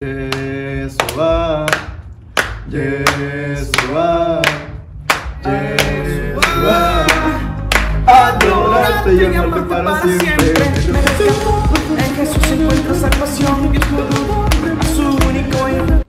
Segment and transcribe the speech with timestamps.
[0.00, 1.66] Yeshua,
[2.70, 4.40] Yeshua,
[5.42, 7.06] Yeshua,
[8.06, 10.54] adorarte y amarte para siempre.
[11.98, 13.72] En Jesús encuentro salvación,
[14.78, 16.02] a su único hijo.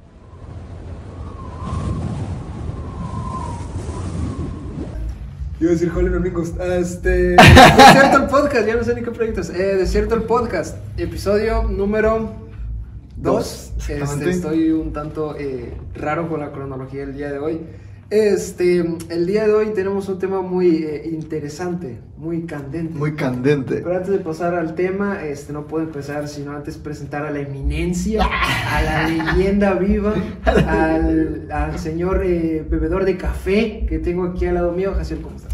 [5.59, 6.53] Iba a decir Holy Amigos.
[6.59, 7.35] Este.
[7.37, 9.49] Desierto el podcast, ya no sé ni qué proyectos.
[9.49, 12.35] Eh, Desierto el podcast, episodio número
[13.17, 13.68] 2.
[13.89, 17.61] Este, estoy un tanto eh, raro con la cronología del día de hoy.
[18.11, 22.97] Este, el día de hoy tenemos un tema muy eh, interesante, muy candente.
[22.97, 23.81] Muy candente.
[23.83, 27.39] Pero antes de pasar al tema, este, no puedo empezar sino antes presentar a la
[27.39, 30.15] eminencia, a la leyenda viva,
[30.45, 34.93] al, al señor eh, bebedor de café que tengo aquí al lado mío.
[34.95, 35.48] Jaciel, ¿cómo estás?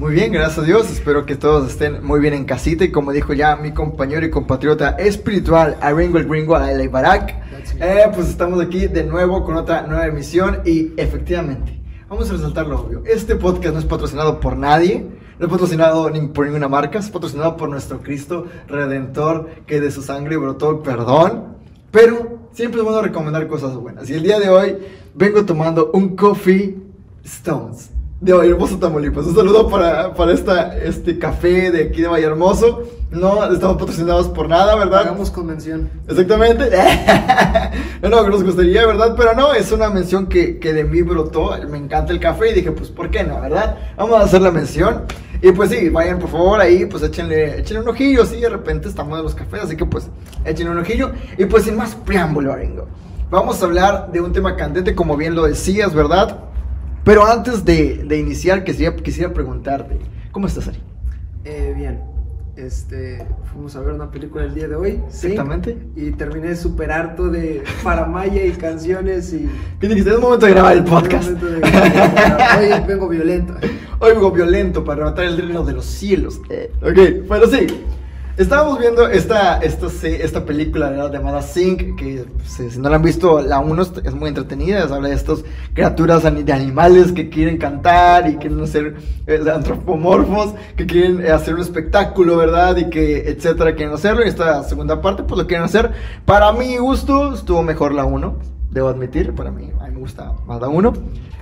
[0.00, 0.90] Muy bien, gracias a Dios.
[0.90, 2.84] Espero que todos estén muy bien en casita.
[2.84, 7.36] Y como dijo ya mi compañero y compatriota espiritual, Aringo el Gringo, Alaila Barak,
[7.78, 10.62] eh, pues estamos aquí de nuevo con otra nueva emisión.
[10.64, 13.02] Y efectivamente, vamos a resaltar lo obvio.
[13.04, 15.06] Este podcast no es patrocinado por nadie.
[15.38, 16.98] No es patrocinado ni por ninguna marca.
[16.98, 21.58] Es patrocinado por nuestro Cristo Redentor, que de su sangre brotó el perdón.
[21.90, 24.08] Pero siempre es bueno recomendar cosas buenas.
[24.08, 24.78] Y el día de hoy
[25.14, 26.78] vengo tomando un Coffee
[27.22, 29.26] Stones de Vallehermoso, Tamaulipas.
[29.26, 32.82] Un saludo para, para esta, este café de aquí de Vallehermoso.
[33.10, 35.00] No estamos patrocinados por nada, ¿verdad?
[35.00, 35.90] Hagamos convención.
[36.06, 36.70] Exactamente.
[38.02, 39.14] no, que nos gustaría, ¿verdad?
[39.16, 41.52] Pero no, es una mención que, que de mí brotó.
[41.68, 43.78] Me encanta el café y dije, pues, ¿por qué no, verdad?
[43.96, 45.06] Vamos a hacer la mención.
[45.42, 48.88] Y pues sí, vayan por favor ahí, pues échenle, échenle un ojillo, sí, de repente
[48.88, 50.10] estamos de los cafés, así que pues
[50.44, 51.12] échenle un ojillo.
[51.38, 52.86] Y pues sin más preámbulo, Aringo.
[53.30, 56.49] Vamos a hablar de un tema candente, como bien lo decías, ¿verdad?
[57.10, 59.98] Pero antes de, de iniciar, quisiera, quisiera preguntarte,
[60.30, 60.78] ¿cómo estás, Ari?
[61.44, 61.98] Eh, bien.
[62.54, 65.00] Este, fuimos a ver una película el día de hoy.
[65.08, 65.76] Exactamente.
[65.96, 69.50] Y terminé súper harto de faramaya y canciones y...
[69.80, 70.10] ¿Qué dijiste?
[70.10, 71.30] Es momento de grabar el podcast.
[71.30, 71.56] De-
[72.76, 73.54] Hoy vengo violento.
[73.98, 76.40] Hoy vengo violento para arrebatar el reino de los cielos.
[76.48, 77.66] Eh, ok, bueno, sí.
[78.40, 81.12] Estábamos viendo esta, esta, esta película ¿verdad?
[81.12, 84.84] llamada Sync, que pues, si no la han visto, la 1 es muy entretenida.
[84.84, 88.96] Habla de estas criaturas de animales que quieren cantar y quieren ser
[89.26, 92.78] eh, antropomorfos, que quieren eh, hacer un espectáculo, ¿verdad?
[92.78, 94.24] Y que, etcétera, quieren hacerlo.
[94.24, 95.90] Y esta segunda parte, pues lo quieren hacer.
[96.24, 100.34] Para mi gusto, estuvo mejor la 1 debo admitir, para mí, a mí me gusta
[100.48, 100.92] la uno.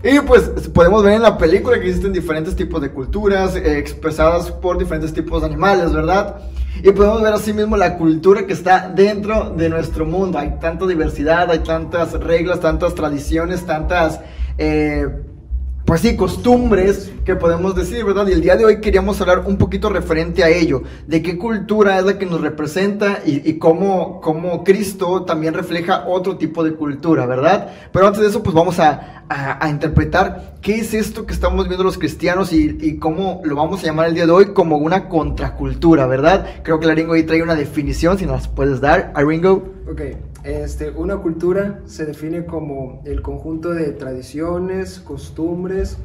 [0.03, 4.51] Y pues podemos ver en la película que existen diferentes tipos de culturas eh, expresadas
[4.51, 6.37] por diferentes tipos de animales, ¿verdad?
[6.83, 10.39] Y podemos ver así mismo la cultura que está dentro de nuestro mundo.
[10.39, 14.21] Hay tanta diversidad, hay tantas reglas, tantas tradiciones, tantas...
[14.57, 15.07] eh,
[15.89, 18.27] pues sí, costumbres que podemos decir, ¿verdad?
[18.29, 21.99] Y el día de hoy queríamos hablar un poquito referente a ello, de qué cultura
[21.99, 26.75] es la que nos representa y, y cómo, cómo Cristo también refleja otro tipo de
[26.75, 27.71] cultura, ¿verdad?
[27.91, 31.67] Pero antes de eso, pues vamos a, a- a interpretar qué es esto que estamos
[31.69, 34.77] viendo los cristianos y, y cómo lo vamos a llamar el día de hoy como
[34.77, 36.47] una contracultura, ¿verdad?
[36.65, 39.73] Creo que la Ringo ahí trae una definición, si nos puedes dar, a Ringo.
[39.91, 40.03] Ok,
[40.49, 45.99] este, una cultura se define como el conjunto de tradiciones, costumbres,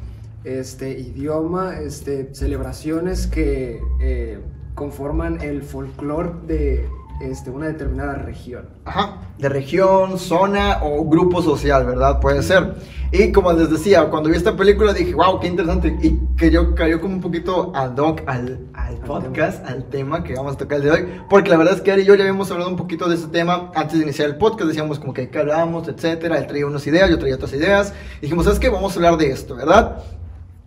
[0.44, 4.38] este, idioma, este, celebraciones que eh,
[4.74, 6.86] conforman el folclore de
[7.20, 8.68] este, una determinada región.
[8.84, 12.20] Ajá, de región, zona o grupo social, ¿verdad?
[12.20, 12.74] Puede ser.
[13.12, 15.96] Y como les decía, cuando vi esta película dije, wow, qué interesante.
[16.02, 20.34] Y que yo cayó como un poquito ad hoc al, al podcast, al tema que
[20.34, 21.08] vamos a tocar el día de hoy.
[21.30, 23.28] Porque la verdad es que Ari y yo ya habíamos hablado un poquito de ese
[23.28, 24.66] tema antes de iniciar el podcast.
[24.68, 26.38] Decíamos como que qué hablábamos, etcétera.
[26.38, 27.94] Él traía unas ideas, yo traía otras ideas.
[28.20, 28.68] Dijimos, ¿sabes qué?
[28.68, 30.02] Vamos a hablar de esto, ¿verdad?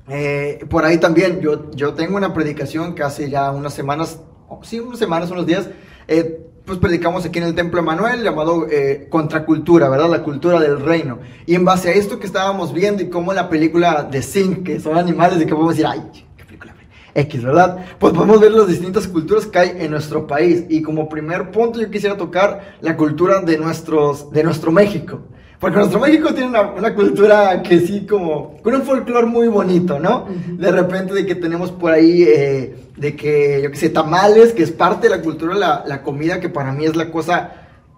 [0.09, 4.62] Eh, por ahí también, yo, yo tengo una predicación que hace ya unas semanas, oh,
[4.64, 5.68] sí, unas semanas, unos días,
[6.07, 10.09] eh, pues predicamos aquí en el Templo Emanuel llamado eh, Contracultura, ¿verdad?
[10.09, 11.19] La cultura del reino.
[11.45, 14.79] Y en base a esto que estábamos viendo y cómo la película de Zinc, que
[14.79, 16.03] son animales y que podemos decir, ay,
[16.35, 16.75] qué película
[17.17, 17.85] X, ¿verdad?
[17.97, 20.66] Pues podemos ver las distintas culturas que hay en nuestro país.
[20.69, 25.22] Y como primer punto yo quisiera tocar la cultura de, nuestros, de nuestro México.
[25.59, 30.00] Porque nuestro México tiene una, una cultura que sí, como, con un folclore muy bonito,
[30.00, 30.28] ¿no?
[30.30, 34.62] De repente de que tenemos por ahí, eh, de que, yo qué sé, tamales, que
[34.62, 37.52] es parte de la cultura, la, la comida, que para mí es la cosa,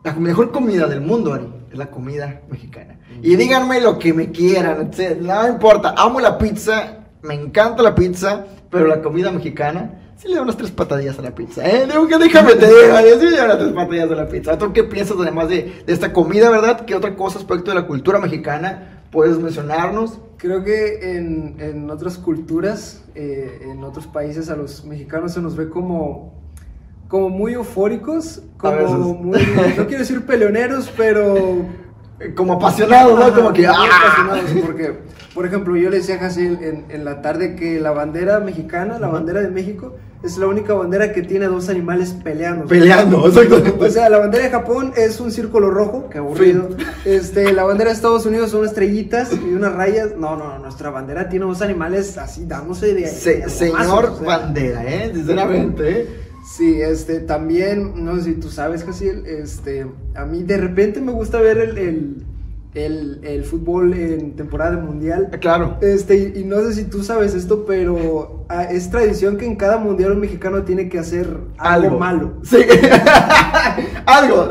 [0.05, 2.97] la mejor comida del mundo, Ari, es la comida mexicana.
[3.21, 4.91] Y díganme lo que me quieran,
[5.21, 10.35] no importa, amo la pizza, me encanta la pizza, pero la comida mexicana, sí le
[10.35, 11.87] da unas tres patadillas a la pizza, ¿eh?
[11.87, 14.57] Digo que déjame te digo, sí le da unas tres patadillas a la pizza.
[14.57, 16.85] ¿Tú qué piensas además de, de esta comida, verdad?
[16.85, 20.19] ¿Qué otra cosa aspecto de la cultura mexicana puedes mencionarnos?
[20.37, 25.55] Creo que en, en otras culturas, eh, en otros países, a los mexicanos se nos
[25.55, 26.37] ve como
[27.07, 29.39] como muy eufóricos, como muy,
[29.75, 31.65] no quiero decir peleoneros, pero
[32.35, 33.23] Como apasionado, ¿no?
[33.23, 33.65] Ajá, Como que.
[33.65, 33.73] ¡ah!
[33.73, 34.93] apasionados, porque,
[35.33, 39.07] por ejemplo, yo le decía a en, en la tarde que la bandera mexicana, la
[39.07, 42.65] bandera de México, es la única bandera que tiene dos animales peleando.
[42.65, 43.85] Peleando, exactamente.
[43.85, 46.69] O sea, la bandera de Japón es un círculo rojo, que aburrido.
[47.05, 50.09] Este, la bandera de Estados Unidos son estrellitas y unas rayas.
[50.17, 53.07] No, no, no, nuestra bandera tiene dos animales así dándose de.
[53.07, 54.27] Se- de señor guamazos, o sea.
[54.27, 55.11] bandera, ¿eh?
[55.13, 56.07] Sinceramente, ¿eh?
[56.45, 61.11] Sí, este, también, no sé si tú sabes, Jaciel, este, a mí de repente me
[61.11, 62.15] gusta ver el, el,
[62.75, 65.29] el, el fútbol en temporada mundial.
[65.39, 65.77] Claro.
[65.81, 69.77] Este, y, no sé si tú sabes esto, pero ah, es tradición que en cada
[69.77, 72.33] mundial un mexicano tiene que hacer algo, malo.
[72.43, 72.57] Sí.
[74.05, 74.49] algo.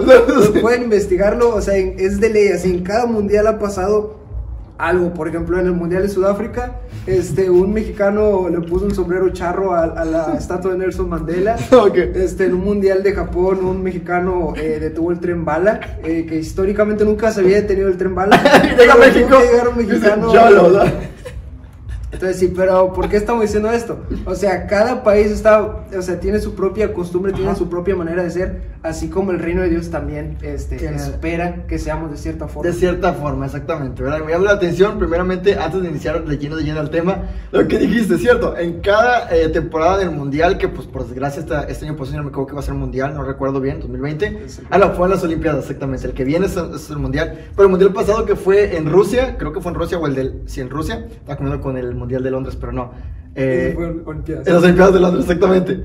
[0.60, 4.17] Pueden investigarlo, o sea, en- es de ley, así en cada mundial ha pasado
[4.78, 5.12] algo.
[5.12, 9.74] Por ejemplo, en el mundial de Sudáfrica, este, un mexicano le puso un sombrero charro
[9.74, 11.56] a, a la estatua de Nelson Mandela.
[12.14, 16.36] Este, en un mundial de Japón, un mexicano eh, detuvo el tren bala, eh, que
[16.36, 18.40] históricamente nunca se había detenido el tren bala.
[18.78, 19.28] Llega México.
[19.28, 20.32] tuvo que llegar un mexicano.
[20.32, 21.17] Yo lo, ¿no?
[22.10, 23.98] Entonces sí, pero ¿por qué estamos diciendo esto?
[24.24, 27.58] O sea, cada país está, o sea, tiene su propia costumbre, tiene Ajá.
[27.58, 31.66] su propia manera de ser, así como el reino de Dios también este, Tiene- espera
[31.68, 32.70] que seamos de cierta forma.
[32.70, 34.20] De cierta forma, exactamente, ¿verdad?
[34.24, 37.68] Me llama la atención, primeramente, antes de iniciar de lleno de lleno el tema, lo
[37.68, 38.56] que dijiste, ¿cierto?
[38.56, 42.22] En cada eh, temporada del Mundial, que pues por desgracia esta- este año pues no
[42.22, 44.44] me acuerdo que va a ser Mundial, no recuerdo bien, 2020.
[44.46, 46.06] Es el- Ah, no, fue en las Olimpiadas, exactamente.
[46.06, 47.38] El que viene es, es el Mundial.
[47.54, 50.14] Pero el Mundial pasado que fue en Rusia, creo que fue en Rusia o el
[50.14, 50.42] del...
[50.46, 51.06] Sí, en Rusia.
[51.10, 52.92] Estaba comiendo con el Mundial de Londres, pero no.
[53.34, 55.80] Eh, en las Olimpiadas de Londres, exactamente.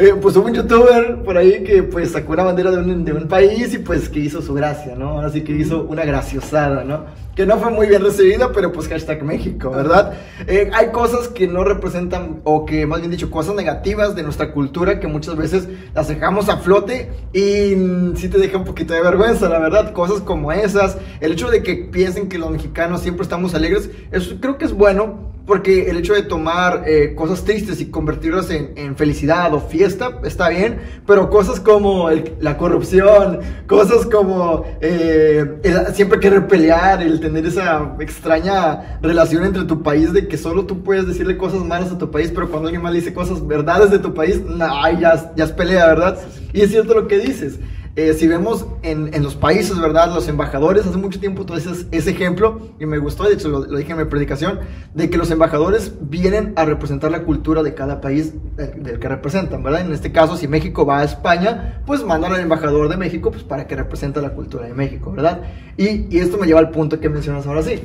[0.00, 3.12] Eh, pues hubo un youtuber por ahí que pues sacó una bandera de un, de
[3.12, 5.08] un país y pues que hizo su gracia, ¿no?
[5.08, 7.06] Ahora sí que hizo una graciosada, ¿no?
[7.34, 10.12] Que no fue muy bien recibida, pero pues hashtag México, ¿verdad?
[10.46, 14.52] Eh, hay cosas que no representan, o que más bien dicho, cosas negativas de nuestra
[14.52, 17.74] cultura que muchas veces las dejamos a flote y
[18.16, 19.92] sí te deja un poquito de vergüenza, la verdad.
[19.92, 24.36] Cosas como esas, el hecho de que piensen que los mexicanos siempre estamos alegres, eso
[24.40, 28.72] creo que es bueno porque el hecho de tomar eh, cosas tristes y convertirlas en,
[28.76, 35.58] en felicidad o fiesta está bien, pero cosas como el- la corrupción, cosas como eh,
[35.64, 40.66] el siempre querer pelear, el tener esa extraña relación entre tu país de que solo
[40.66, 43.44] tú puedes decirle cosas malas a tu país, pero cuando alguien más le dice cosas
[43.46, 46.18] verdades de tu país, nah, ya, ya es pelea, ¿verdad?
[46.52, 47.58] Y es cierto lo que dices.
[47.98, 50.14] Eh, si vemos en, en los países, ¿verdad?
[50.14, 53.64] Los embajadores, hace mucho tiempo tú haces ese ejemplo y me gustó, de hecho lo,
[53.64, 54.60] dije en mi predicación,
[54.94, 59.08] de que los embajadores vienen a representar la cultura de cada país del, del que
[59.08, 59.80] representan, ¿verdad?
[59.80, 63.42] En este caso, si México va a España, pues mandan al embajador de México pues,
[63.42, 65.40] para que represente la cultura de México, ¿verdad?
[65.76, 67.82] Y, y esto me lleva al punto que mencionas ahora sí.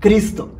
[0.00, 0.50] Cristo.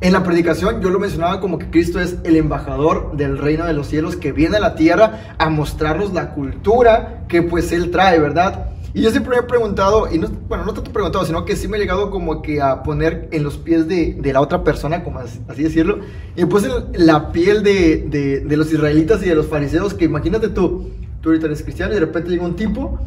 [0.00, 3.72] En la predicación yo lo mencionaba como que Cristo es el embajador del reino de
[3.72, 8.18] los cielos que viene a la tierra a mostrarnos la cultura que pues él trae,
[8.18, 8.72] ¿verdad?
[8.92, 11.68] Y yo siempre me he preguntado, y no, bueno, no tanto preguntado, sino que sí
[11.68, 15.04] me he llegado como que a poner en los pies de, de la otra persona,
[15.04, 15.98] como así, así decirlo,
[16.34, 20.06] y puse en la piel de, de, de los israelitas y de los fariseos, que
[20.06, 20.90] imagínate tú,
[21.20, 22.98] tú ahorita eres cristiano y de repente llega un tipo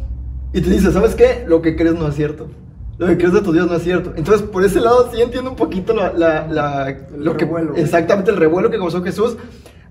[0.52, 1.44] y te dice, ¿sabes qué?
[1.46, 2.48] Lo que crees no es cierto.
[3.00, 4.12] Lo que crees de tu Dios no es cierto.
[4.14, 7.74] Entonces, por ese lado sí entiendo un poquito la, la- lo que, revuelo.
[7.76, 9.36] exactamente el revuelo que causó Jesús.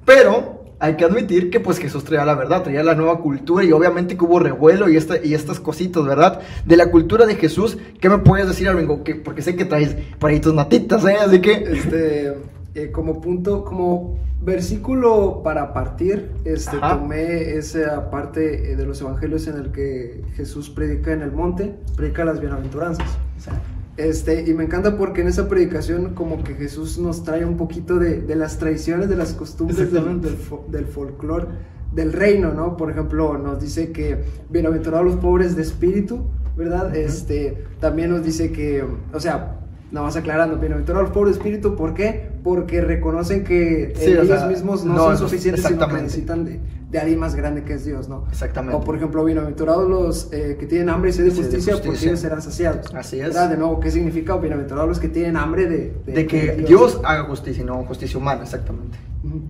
[0.06, 3.72] Pero hay que admitir que pues Jesús traía la verdad, traía la nueva cultura y
[3.72, 6.40] obviamente que hubo revuelo y, esta, y estas cositas, ¿verdad?
[6.66, 9.04] De la cultura de Jesús, ¿qué me puedes decir, Alvingo?
[9.04, 9.96] Que, porque sé que traes
[10.42, 11.18] tus natitas, ¿eh?
[11.20, 11.52] Así que...
[11.52, 12.34] Este,
[12.76, 16.98] eh, como punto, como versículo para partir, este, Ajá.
[17.00, 21.76] tomé esa parte eh, de los evangelios en el que Jesús predica en el monte,
[21.96, 23.08] predica las bienaventuranzas.
[23.98, 27.98] Este, y me encanta porque en esa predicación como que Jesús nos trae un poquito
[28.00, 31.48] de, de las tradiciones, de las costumbres del, del, fo- del folclore
[31.94, 32.78] del reino, ¿no?
[32.78, 36.22] Por ejemplo, nos dice que bienaventurados los pobres de espíritu,
[36.56, 36.96] ¿verdad?
[36.96, 39.59] Este, también nos dice que, o sea,
[39.92, 42.30] nada más aclarando, bienaventurados los pobres de espíritu, ¿por qué?
[42.44, 46.46] Porque reconocen que Sí, o ellos sea, mismos no, no, son suficientes, sino que necesitan
[46.46, 48.26] de, de alguien más grande que es Dios, ¿no?
[48.30, 48.76] Exactamente.
[48.76, 51.74] O por ejemplo, bienaventurados los eh, que tienen hambre y sed de Sed de justicia,
[51.74, 52.10] porque justicia.
[52.10, 52.94] ellos serán saciados.
[52.94, 53.28] Así es.
[53.28, 53.50] ¿Verdad?
[53.50, 54.36] De nuevo, ¿qué significa?
[54.38, 58.44] Bienaventurados los que tienen hambre de, De que Dios haga justicia y no justicia humana,
[58.44, 58.98] exactamente.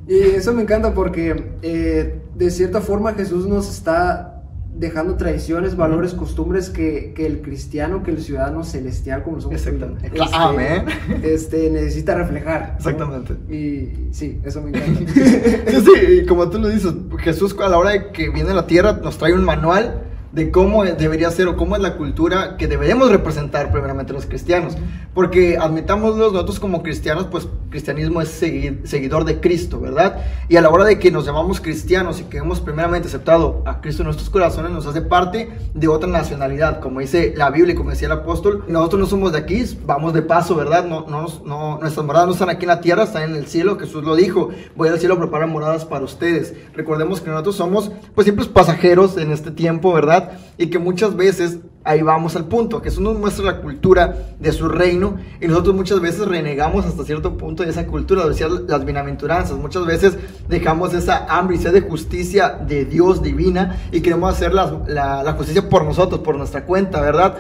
[0.07, 4.38] Y eso me encanta porque eh, de cierta forma Jesús nos está
[4.79, 10.07] dejando tradiciones, valores, costumbres que, que el cristiano, que el ciudadano celestial, como somos, Exactamente.
[10.07, 10.85] este, Amén.
[11.21, 12.69] este, necesita reflejar.
[12.71, 12.77] ¿no?
[12.77, 13.33] Exactamente.
[13.53, 15.11] Y sí, eso me encanta.
[15.13, 18.53] Sí, sí, y como tú lo dices, Jesús a la hora de que viene a
[18.53, 22.57] la tierra nos trae un manual de cómo debería ser o cómo es la cultura
[22.57, 24.77] que deberíamos representar primeramente los cristianos.
[25.13, 30.23] Porque admitámoslo, nosotros como cristianos, pues cristianismo es seguidor de Cristo, ¿verdad?
[30.47, 33.81] Y a la hora de que nos llamamos cristianos y que hemos primeramente aceptado a
[33.81, 37.75] Cristo en nuestros corazones, nos hace parte de otra nacionalidad, como dice la Biblia y
[37.75, 40.85] como decía el apóstol, nosotros no somos de aquí, vamos de paso, ¿verdad?
[40.85, 43.77] No, no, no, nuestras moradas no están aquí en la tierra, están en el cielo,
[43.79, 46.53] Jesús lo dijo, voy al cielo a preparar moradas para ustedes.
[46.75, 50.18] Recordemos que nosotros somos, pues siempre pasajeros en este tiempo, ¿verdad?
[50.57, 54.51] Y que muchas veces, ahí vamos al punto, que eso nos muestra la cultura de
[54.51, 58.83] su reino y nosotros muchas veces renegamos hasta cierto punto de esa cultura, decía las
[58.83, 60.17] bienaventuranzas, muchas veces
[60.49, 65.33] dejamos esa hambre y sed de justicia de Dios divina y queremos hacer la, la
[65.33, 67.37] justicia por nosotros, por nuestra cuenta, ¿verdad?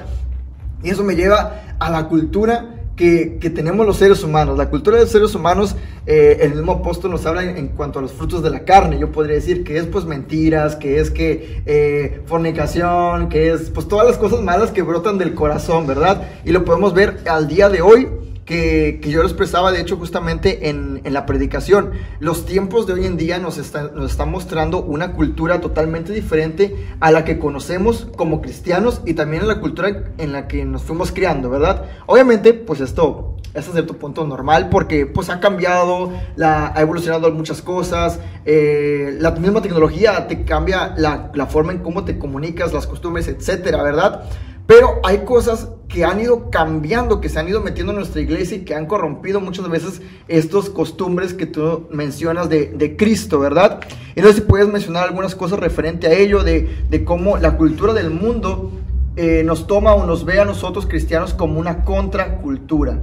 [0.81, 4.57] Y eso me lleva a la cultura que, tenemos los seres humanos.
[4.57, 5.73] La cultura de los seres humanos,
[6.05, 8.99] eh, el mismo apóstol nos habla en, cuanto a los frutos de la carne.
[8.99, 13.87] Yo podría decir que es pues mentiras, que es que eh, fornicación, que es pues
[13.87, 16.27] todas las cosas malas que brotan del corazón, ¿verdad?
[16.43, 18.09] Y lo podemos ver al día de hoy
[18.49, 21.91] que, yo lo expresaba, de hecho, justamente en, en, la predicación.
[22.19, 26.87] Los tiempos de hoy en día nos están, nos están mostrando una cultura totalmente diferente
[26.99, 30.81] a la que conocemos como cristianos y también a la cultura en la que nos
[30.81, 31.85] fuimos criando, ¿verdad?
[32.07, 37.31] Obviamente, pues esto es a cierto punto normal porque pues ha cambiado, la, ha evolucionado
[37.31, 42.73] muchas cosas, eh, la misma tecnología te cambia la, la forma en cómo te comunicas,
[42.73, 44.23] las costumbres, etcétera, ¿verdad?
[44.65, 48.57] Pero hay cosas que han ido cambiando, que se han ido metiendo en nuestra iglesia
[48.57, 53.81] y que han corrompido muchas veces estos costumbres que tú mencionas de, Cristo, ¿verdad?
[54.15, 57.93] Y no sé si puedes mencionar algunas cosas referente a ello, de, cómo la cultura
[57.93, 58.71] del mundo
[59.15, 62.99] eh, nos toma o nos ve a nosotros cristianos como una contracultura.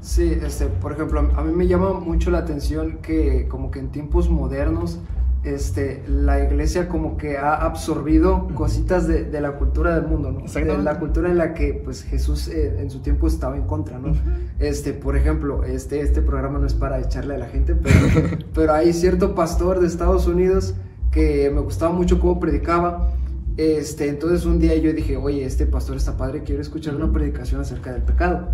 [0.00, 3.90] Sí, este, por ejemplo, a mí me llama mucho la atención que como que en
[3.90, 4.98] tiempos modernos
[5.46, 10.40] este, la iglesia como que ha absorbido cositas de, de la cultura del mundo, ¿no?
[10.46, 13.98] De la cultura en la que pues Jesús eh, en su tiempo estaba en contra,
[13.98, 14.12] ¿no?
[14.58, 17.98] Este, por ejemplo, este, este programa no es para echarle a la gente, pero,
[18.54, 20.74] pero hay cierto pastor de Estados Unidos
[21.10, 23.12] que me gustaba mucho cómo predicaba
[23.56, 27.60] este, entonces un día yo dije, oye, este pastor está padre, quiero escuchar una predicación
[27.60, 28.48] acerca del pecado.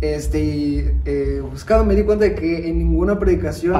[0.00, 3.74] Este, y eh, buscando me di cuenta de que en ninguna predicación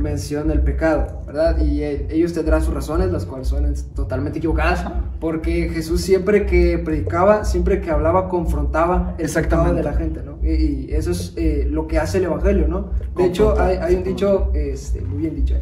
[0.00, 1.58] menciona el pecado, ¿verdad?
[1.58, 4.84] Y eh, ellos tendrán sus razones, las cuales son totalmente equivocadas,
[5.20, 10.38] porque Jesús siempre que predicaba, siempre que hablaba, confrontaba el pecado de la gente, ¿no?
[10.42, 12.90] Y, eso es eh, lo que hace el Evangelio, ¿no?
[13.16, 15.54] De hecho, hay, hay, un dicho, este, muy bien dicho,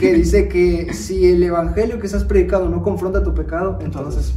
[0.00, 4.34] que dice que si el Evangelio que estás predicando no confronta tu pecado, entonces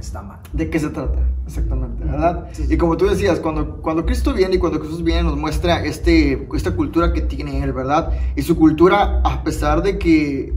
[0.00, 0.38] está mal.
[0.52, 1.20] ¿De qué se trata?
[1.46, 2.48] Exactamente, ¿verdad?
[2.68, 6.48] Y como tú decías, cuando, cuando Cristo viene y cuando Jesús viene nos muestra este,
[6.54, 8.12] esta cultura que tiene Él, ¿verdad?
[8.36, 10.52] Y su cultura, a pesar de que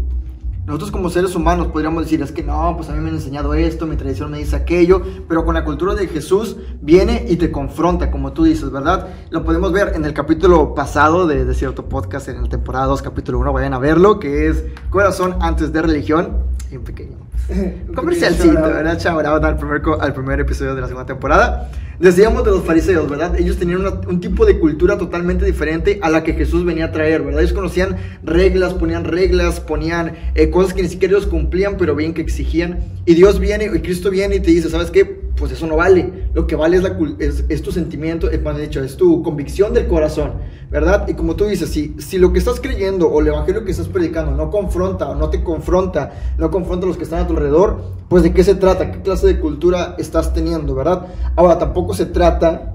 [0.65, 3.53] nosotros como seres humanos podríamos decir, es que no, pues a mí me han enseñado
[3.53, 7.51] esto, mi tradición me dice aquello, pero con la cultura de Jesús viene y te
[7.51, 9.09] confronta, como tú dices, ¿verdad?
[9.29, 13.01] Lo podemos ver en el capítulo pasado de, de cierto podcast, en la temporada 2,
[13.01, 17.17] capítulo 1, vayan a verlo, que es Corazón antes de religión, un pequeño
[17.95, 18.97] comercialcito, ¿verdad?
[18.97, 21.69] Chao, al primer, al primer episodio de la segunda temporada.
[21.99, 23.39] Decíamos de los fariseos, ¿verdad?
[23.39, 27.21] Ellos tenían un tipo de cultura totalmente diferente a la que Jesús venía a traer,
[27.21, 27.41] ¿verdad?
[27.41, 32.13] Ellos conocían reglas, ponían reglas, ponían eh, cosas que ni siquiera ellos cumplían, pero bien
[32.13, 32.79] que exigían.
[33.05, 35.05] Y Dios viene, y Cristo viene y te dice, ¿sabes qué?
[35.05, 36.11] Pues eso no vale.
[36.33, 39.87] Lo que vale es, la, es, tu sentimiento, es, más dicho, es tu convicción del
[39.87, 40.33] corazón,
[40.71, 41.07] ¿verdad?
[41.07, 43.87] Y como tú dices, si, si lo que estás creyendo o el evangelio que estás
[43.87, 47.33] predicando no confronta o no te confronta, no confronta a los que están a tu
[47.33, 51.07] alrededor, pues de qué se trata, qué clase de cultura estás teniendo, ¿verdad?
[51.35, 52.73] Ahora, tampoco se trata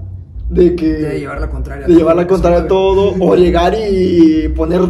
[0.49, 0.93] de que...
[0.93, 1.87] De llevar la contraria.
[1.87, 4.81] De llevar la contraria a todo, o llegar y poner,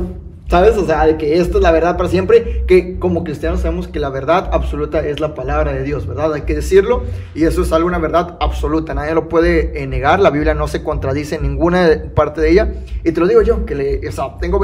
[0.50, 0.78] ¿sabes?
[0.78, 4.00] O sea, de que esto es la verdad para siempre, que como cristianos sabemos que
[4.00, 6.34] la verdad absoluta es la palabra de Dios, ¿verdad?
[6.34, 7.04] Hay que decirlo,
[7.36, 10.68] y eso es algo, una verdad absoluta, nadie lo puede eh, negar, la Biblia no
[10.68, 12.74] se contradice en ninguna parte de ella,
[13.04, 14.60] y te lo digo yo, que le, o sea, tengo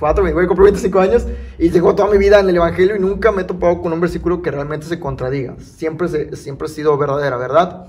[0.00, 1.26] 24, me voy a cumplir 25 años,
[1.58, 4.00] y llegó toda mi vida en el Evangelio y nunca me he topado con un
[4.00, 7.86] versículo que realmente se contradiga, siempre, se, siempre ha sido verdadera, ¿verdad?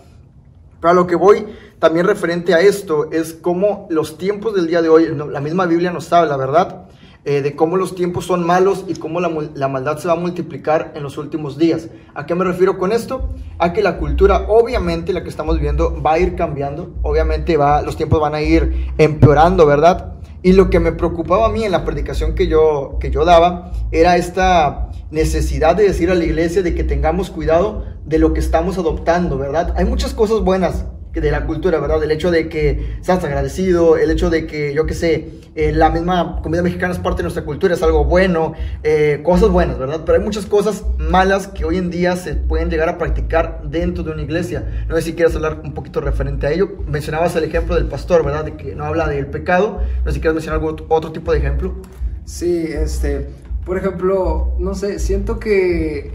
[0.79, 1.45] Pero a lo que voy
[1.79, 5.91] también referente a esto es cómo los tiempos del día de hoy, la misma Biblia
[5.91, 6.87] nos habla, ¿verdad?
[7.23, 10.91] Eh, de cómo los tiempos son malos y cómo la, maldad se va a multiplicar
[10.95, 11.89] en los últimos días.
[12.15, 13.29] ¿A qué me refiero con esto?
[13.59, 16.95] A que la cultura, obviamente, la que estamos viendo, va a ir cambiando.
[17.03, 20.15] Obviamente, va, los tiempos van a ir empeorando, ¿verdad?
[20.43, 23.71] Y lo que me preocupaba a mí en la predicación que yo, que yo daba
[23.91, 28.39] era esta necesidad de decir a la iglesia de que tengamos cuidado de lo que
[28.39, 29.73] estamos adoptando, ¿verdad?
[29.77, 30.85] Hay muchas cosas buenas
[31.19, 32.01] de la cultura, ¿verdad?
[32.03, 35.89] El hecho de que seas agradecido, el hecho de que, yo qué sé, eh, la
[35.89, 38.53] misma comida mexicana es parte de nuestra cultura, es algo bueno,
[38.83, 40.03] eh, cosas buenas, ¿verdad?
[40.05, 44.03] Pero hay muchas cosas malas que hoy en día se pueden llegar a practicar dentro
[44.03, 44.85] de una iglesia.
[44.87, 46.69] No sé si quieres hablar un poquito referente a ello.
[46.87, 48.45] Mencionabas el ejemplo del pastor, ¿verdad?
[48.45, 49.81] De que no habla del pecado.
[50.05, 51.75] No sé si quieres mencionar algún otro tipo de ejemplo.
[52.23, 53.27] Sí, este,
[53.65, 56.11] por ejemplo, no sé, siento que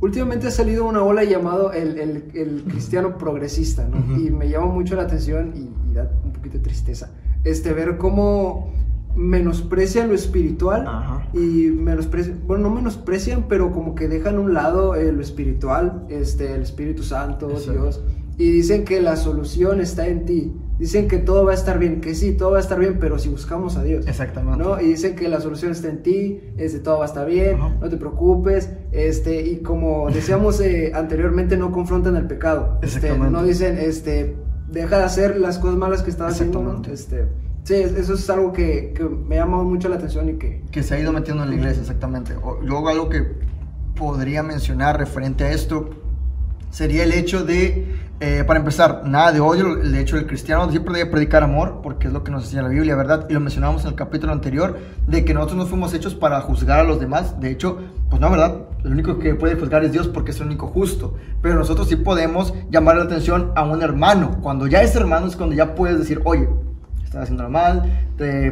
[0.00, 4.18] últimamente ha salido una ola llamado el, el, el cristiano progresista, ¿no?
[4.18, 7.10] Y me llama mucho la atención y, y da un poquito de tristeza.
[7.44, 8.72] Este, ver cómo
[9.16, 11.28] menosprecian lo espiritual Ajá.
[11.32, 16.06] y menosprecian, bueno, no menosprecian, pero como que dejan a un lado eh, lo espiritual,
[16.08, 17.72] este, el Espíritu Santo, Exacto.
[17.72, 18.00] Dios,
[18.36, 20.52] y dicen que la solución está en ti.
[20.78, 23.18] Dicen que todo va a estar bien, que sí, todo va a estar bien, pero
[23.18, 24.06] si buscamos a Dios.
[24.06, 24.62] Exactamente.
[24.62, 24.80] ¿no?
[24.80, 27.76] Y dicen que la solución está en ti, este, todo va a estar bien, Ajá.
[27.80, 33.42] no te preocupes, este, y como decíamos eh, anteriormente, no confrontan el pecado, este, no
[33.42, 34.36] dicen, este,
[34.70, 36.82] deja de hacer las cosas malas que estás haciendo, ¿no?
[36.92, 37.26] Este,
[37.64, 40.82] sí, es- eso es algo que, que me llama mucho la atención y que, que
[40.82, 42.34] se ha ido metiendo en la iglesia, exactamente.
[42.42, 43.24] O- Luego algo que
[43.96, 45.90] podría mencionar referente a esto
[46.70, 47.86] sería el hecho de,
[48.20, 52.08] eh, para empezar, nada de odio, el hecho del cristiano siempre debe predicar amor, porque
[52.08, 53.26] es lo que nos enseña la Biblia, ¿verdad?
[53.30, 56.80] Y lo mencionamos en el capítulo anterior, de que nosotros no fuimos hechos para juzgar
[56.80, 57.78] a los demás, de hecho,
[58.10, 58.62] pues no, ¿verdad?
[58.84, 61.94] El único que puede juzgar es Dios porque es el único justo, pero nosotros sí
[61.94, 65.98] podemos llamar la atención a un hermano, cuando ya es hermano es cuando ya puedes
[66.00, 66.48] decir, oye,
[67.08, 67.84] estás haciendo mal,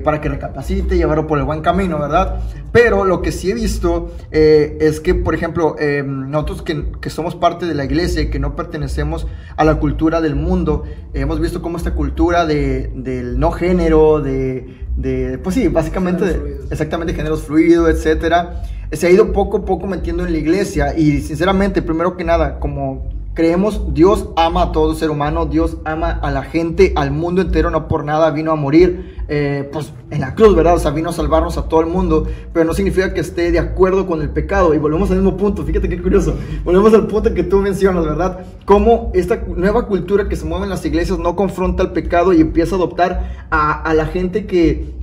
[0.02, 2.40] para que recapacite, llevarlo por el buen camino, ¿verdad?
[2.72, 7.10] Pero lo que sí he visto eh, es que, por ejemplo, eh, nosotros que, que
[7.10, 11.38] somos parte de la iglesia y que no pertenecemos a la cultura del mundo, hemos
[11.38, 17.12] visto cómo esta cultura de, del no género, de, de, pues sí, básicamente, de- exactamente
[17.12, 21.82] géneros fluidos, etcétera, se ha ido poco a poco metiendo en la iglesia y sinceramente,
[21.82, 26.42] primero que nada, como creemos, Dios ama a todo ser humano, Dios ama a la
[26.42, 30.56] gente, al mundo entero, no por nada vino a morir, eh, pues en la cruz,
[30.56, 30.74] ¿verdad?
[30.74, 33.58] O sea, vino a salvarnos a todo el mundo, pero no significa que esté de
[33.58, 34.72] acuerdo con el pecado.
[34.72, 38.40] Y volvemos al mismo punto, fíjate qué curioso, volvemos al punto que tú mencionas, ¿verdad?
[38.64, 42.40] Cómo esta nueva cultura que se mueve en las iglesias no confronta el pecado y
[42.40, 44.94] empieza a adoptar a, a la gente que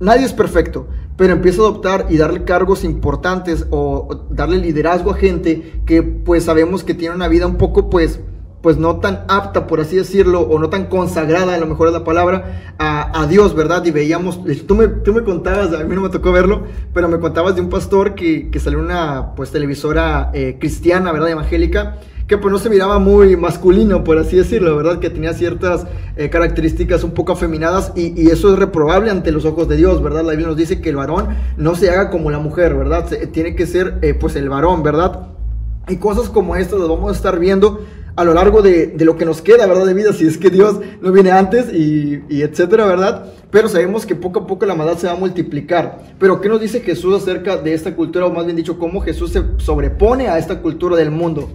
[0.00, 5.16] nadie es perfecto, pero empieza a adoptar y darle cargos importantes o, darle liderazgo a
[5.16, 8.20] gente que pues sabemos que tiene una vida un poco pues
[8.62, 11.92] pues no tan apta, por así decirlo, o no tan consagrada, a lo mejor es
[11.92, 13.84] la palabra, a, a Dios, ¿verdad?
[13.84, 17.20] Y veíamos, tú me, tú me contabas, a mí no me tocó verlo, pero me
[17.20, 21.30] contabas de un pastor que, que salió una pues televisora eh, cristiana, ¿verdad?
[21.30, 25.00] Evangélica, que pues no se miraba muy masculino, por así decirlo, ¿verdad?
[25.00, 25.86] Que tenía ciertas
[26.16, 30.02] eh, características un poco afeminadas y, y eso es reprobable ante los ojos de Dios,
[30.02, 30.22] ¿verdad?
[30.24, 33.06] La Biblia nos dice que el varón no se haga como la mujer, ¿verdad?
[33.08, 35.28] Se- tiene que ser eh, pues el varón, ¿verdad?
[35.88, 37.80] Y cosas como estas las vamos a estar viendo
[38.14, 39.86] a lo largo de, de lo que nos queda, ¿verdad?
[39.86, 43.24] De vida, si es que Dios no viene antes y, y etcétera, ¿verdad?
[43.50, 46.00] Pero sabemos que poco a poco la maldad se va a multiplicar.
[46.18, 48.26] Pero ¿qué nos dice Jesús acerca de esta cultura?
[48.26, 51.48] O más bien dicho, cómo Jesús se sobrepone a esta cultura del mundo.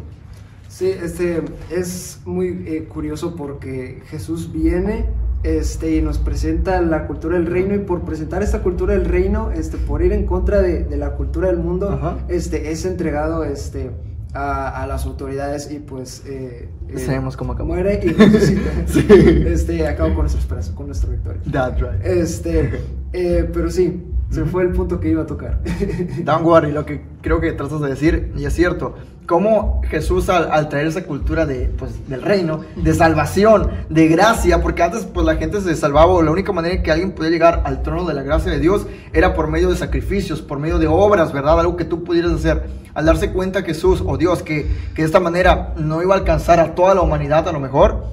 [0.73, 5.05] Sí, este es muy eh, curioso porque Jesús viene
[5.43, 9.51] este, y nos presenta la cultura del reino y por presentar esta cultura del reino,
[9.51, 12.17] este, por ir en contra de, de la cultura del mundo, Ajá.
[12.27, 13.91] este, es entregado este,
[14.33, 17.67] a, a las autoridades y pues eh, eh, Sabemos cómo acabó.
[17.73, 18.71] muere y resucita.
[18.87, 19.05] Sí.
[19.45, 21.41] este, acabó con nuestra esperanza, con nuestra victoria.
[21.51, 22.03] That's right.
[22.03, 22.81] Este,
[23.13, 24.01] eh, pero sí,
[24.33, 25.59] se fue el punto que iba a tocar.
[26.23, 30.51] Don't worry, lo que creo que tratas de decir, y es cierto, cómo Jesús al,
[30.51, 35.25] al traer esa cultura de, pues, del reino, de salvación, de gracia, porque antes pues
[35.25, 38.05] la gente se salvaba, o la única manera en que alguien podía llegar al trono
[38.05, 41.59] de la gracia de Dios era por medio de sacrificios, por medio de obras, ¿verdad?
[41.59, 42.63] Algo que tú pudieras hacer.
[42.95, 46.59] Al darse cuenta Jesús, o Dios, que, que de esta manera no iba a alcanzar
[46.59, 48.07] a toda la humanidad a lo mejor,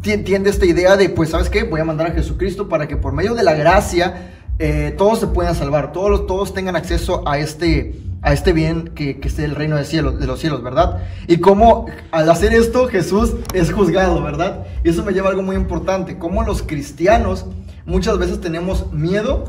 [0.00, 1.64] ti- tiende esta idea de, pues, ¿sabes qué?
[1.64, 5.26] Voy a mandar a Jesucristo para que por medio de la gracia eh, todos se
[5.26, 9.54] puedan salvar, todos, todos tengan acceso a este, a este bien que, que es el
[9.54, 10.98] reino de, cielo, de los cielos, ¿verdad?
[11.28, 14.66] Y cómo al hacer esto Jesús es juzgado, ¿verdad?
[14.84, 17.46] Y eso me lleva a algo muy importante, cómo los cristianos
[17.86, 19.48] muchas veces tenemos miedo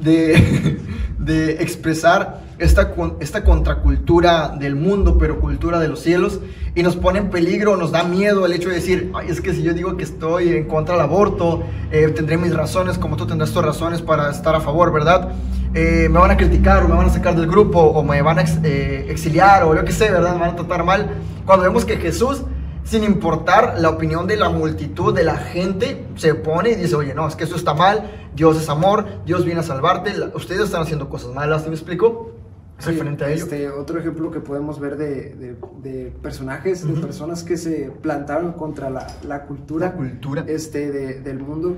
[0.00, 0.78] de,
[1.18, 6.40] de expresar esta, esta contracultura del mundo, pero cultura de los cielos,
[6.74, 9.62] y nos pone en peligro, nos da miedo el hecho de decir, es que si
[9.62, 13.50] yo digo que estoy en contra del aborto, eh, tendré mis razones como tú tendrás
[13.52, 15.30] tus razones para estar a favor, ¿verdad?
[15.72, 18.40] Eh, me van a criticar o me van a sacar del grupo o me van
[18.40, 20.34] a eh, exiliar o yo qué sé, ¿verdad?
[20.34, 21.10] Me van a tratar mal.
[21.46, 22.42] Cuando vemos que Jesús
[22.90, 27.14] sin importar la opinión de la multitud, de la gente, se pone y dice, oye,
[27.14, 30.82] no, es que eso está mal, Dios es amor, Dios viene a salvarte, ustedes están
[30.82, 32.32] haciendo cosas malas, ¿sí me explico?
[32.78, 33.44] Sí, referente a ello.
[33.44, 37.02] este, otro ejemplo que podemos ver de, de- de personajes, de Ujú.
[37.02, 40.44] personas que se plantaron contra la, la cultura, La cultura.
[40.48, 41.76] este, de- del mundo.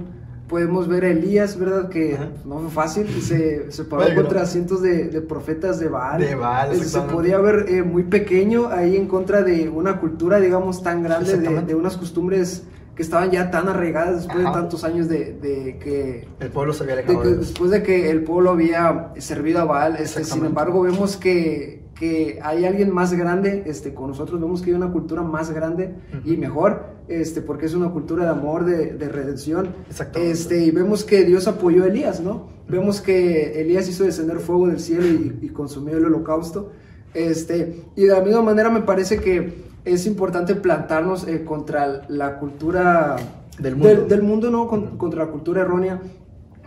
[0.49, 1.89] Podemos ver a Elías, ¿verdad?
[1.89, 2.29] Que Ajá.
[2.45, 6.21] no fue fácil se, se paró contra cientos de, de profetas de Baal.
[6.21, 10.83] De Baal, se podía ver eh, muy pequeño ahí en contra de una cultura, digamos,
[10.83, 14.55] tan grande, de, de unas costumbres que estaban ya tan arraigadas después Ajá.
[14.55, 18.11] de tantos años de, de que El pueblo se había alejado que después de que
[18.11, 23.13] el pueblo había servido a Baal, este, sin embargo vemos que, que hay alguien más
[23.13, 27.67] grande este, con nosotros, vemos que hay una cultura más grande y mejor, este, porque
[27.67, 29.69] es una cultura de amor, de, de redención.
[29.89, 30.33] Exactamente.
[30.33, 32.49] Este, y vemos que Dios apoyó a Elías, ¿no?
[32.69, 36.71] Vemos que Elías hizo descender fuego del cielo y, y consumió el holocausto.
[37.15, 42.39] Este, y de la misma manera me parece que es importante plantarnos eh, contra la
[42.39, 43.17] cultura
[43.59, 44.07] Del mundo.
[44.07, 44.67] del mundo, ¿no?
[44.67, 46.01] Con- contra la cultura errónea,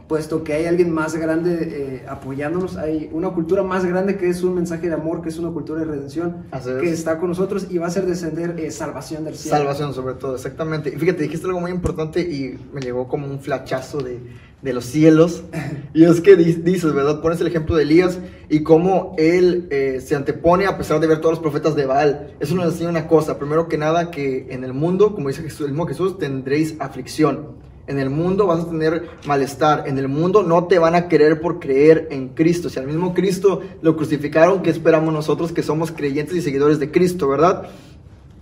[0.08, 4.44] puesto que hay alguien más grande eh, apoyándonos, hay una cultura más grande que es
[4.44, 6.76] un mensaje de amor, que es una cultura de redención, Así es.
[6.78, 9.58] que está con nosotros y va a hacer descender eh, salvación del cielo.
[9.58, 10.90] Salvación sobre todo, exactamente.
[10.90, 14.20] Y fíjate, dijiste algo muy importante y me llegó como un flachazo de,
[14.62, 15.44] de los cielos.
[15.96, 17.22] Y es que di- dices, ¿verdad?
[17.22, 21.20] Pones el ejemplo de Elías y cómo él eh, se antepone a pesar de ver
[21.22, 22.34] todos los profetas de Baal.
[22.42, 25.62] Eso nos enseña una cosa, primero que nada, que en el mundo, como dice Jesús,
[25.62, 27.64] el mismo Jesús, tendréis aflicción.
[27.88, 29.84] En el mundo vas a tener malestar.
[29.88, 32.70] En el mundo no te van a querer por creer en Cristo.
[32.70, 36.90] Si al mismo Cristo lo crucificaron, ¿qué esperamos nosotros que somos creyentes y seguidores de
[36.90, 37.70] Cristo, verdad?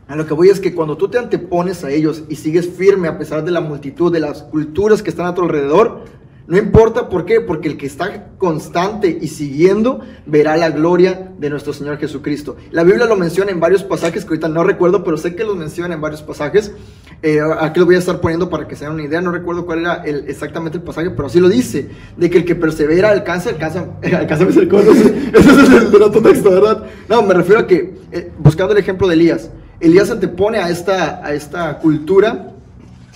[0.08, 3.08] A lo que voy es que cuando tú te antepones a ellos y sigues firme
[3.08, 6.04] a pesar de la multitud de las culturas que están a tu alrededor,
[6.54, 11.50] no importa por qué, porque el que está constante y siguiendo verá la gloria de
[11.50, 12.58] nuestro Señor Jesucristo.
[12.70, 15.58] La Biblia lo menciona en varios pasajes que ahorita no recuerdo, pero sé que los
[15.58, 16.72] menciona en varios pasajes.
[17.24, 19.20] Eh, aquí lo voy a estar poniendo para que se den una idea.
[19.20, 22.46] No recuerdo cuál era el, exactamente el pasaje, pero así lo dice: de que el
[22.46, 24.92] que persevera alcanza, alcanza, alcanza misericordia.
[25.34, 26.84] Ese es el otro texto, ¿verdad?
[27.10, 30.70] No, me refiero a que, eh, buscando el ejemplo de Elías, Elías se antepone a
[30.70, 32.53] esta, a esta cultura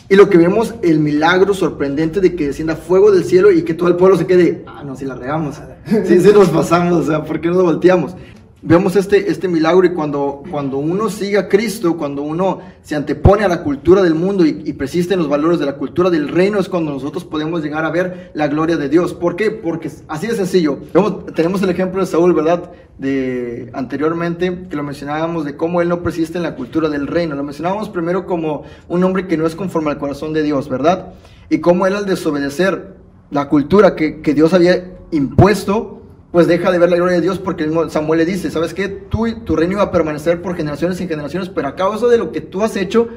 [0.09, 3.73] y lo que vemos, el milagro sorprendente de que descienda fuego del cielo y que
[3.73, 5.55] todo el pueblo se quede, ah, no, si la regamos,
[6.05, 8.15] sí nos pasamos, o sea, ¿por qué nos volteamos?
[8.63, 13.43] Vemos este, este milagro y cuando, cuando uno sigue a Cristo, cuando uno se antepone
[13.43, 16.27] a la cultura del mundo y, y persiste en los valores de la cultura del
[16.27, 19.13] reino, es cuando nosotros podemos llegar a ver la gloria de Dios.
[19.13, 19.51] ¿Por qué?
[19.51, 20.79] Porque así de sencillo.
[20.91, 22.71] Vemos- tenemos el ejemplo de Saúl, ¿verdad?
[22.97, 27.35] De anteriormente, que lo mencionábamos, de cómo él no persiste en la cultura del reino.
[27.35, 31.13] Lo mencionábamos primero como un hombre que no es conforme al corazón de Dios, ¿verdad?
[31.51, 32.95] Y cómo él al desobedecer
[33.29, 36.01] la cultura que, que Dios había impuesto,
[36.37, 38.89] pues deja de ver la gloria de Dios porque Samuel le dice, ¿sabes qué?
[38.89, 42.31] Tú, tu reino iba a permanecer por generaciones y generaciones, pero a causa de lo
[42.31, 43.09] que tú has hecho,